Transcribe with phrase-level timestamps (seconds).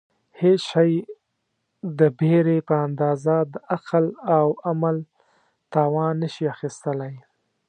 [0.41, 0.91] هېڅ شی
[1.99, 4.05] د بېرې په اندازه د عقل
[4.37, 4.97] او عمل
[5.73, 7.13] توان نشي اخیستلای.